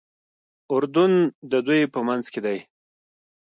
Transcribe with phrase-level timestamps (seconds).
[0.73, 1.13] اردن
[1.51, 2.57] د دوی په منځ کې دی.